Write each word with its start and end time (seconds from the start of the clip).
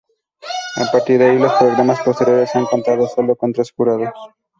A 0.77 0.91
partir 0.91 1.19
de 1.19 1.25
ahí 1.29 1.37
los 1.37 1.53
programas 1.53 2.01
posteriores 2.01 2.55
han 2.55 2.65
contado 2.65 3.05
sólo 3.07 3.35
con 3.35 3.53
tres 3.53 3.69
jurados. 3.71 4.09